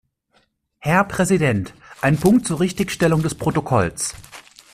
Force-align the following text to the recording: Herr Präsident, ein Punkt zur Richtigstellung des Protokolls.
Herr 0.79 1.03
Präsident, 1.03 1.75
ein 2.01 2.17
Punkt 2.19 2.47
zur 2.47 2.59
Richtigstellung 2.59 3.21
des 3.21 3.35
Protokolls. 3.35 4.15